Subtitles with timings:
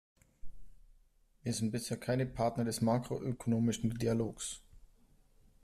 [1.43, 4.63] Wir sind bisher keine Partner des makroökonomischen Dialogs.